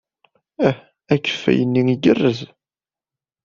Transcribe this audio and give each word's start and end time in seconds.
Ih, 0.67 0.77
akeffay-nni 1.13 1.81
igerrez. 1.93 2.39